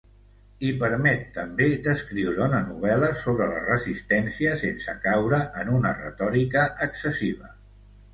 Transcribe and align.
I 0.67 0.69
permet, 0.83 1.19
també, 1.33 1.65
d'escriure 1.87 2.41
una 2.45 2.61
novel·la 2.69 3.09
sobre 3.23 3.47
la 3.51 3.59
resistència 3.65 4.55
sense 4.63 4.95
caure 5.05 5.43
en 5.65 5.71
una 5.81 5.93
retòrica 5.99 6.65
excessiva. 6.87 7.53